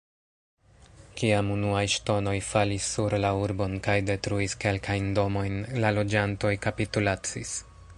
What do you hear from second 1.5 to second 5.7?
unuaj ŝtonoj falis sur la urbon kaj detruis kelkajn domojn,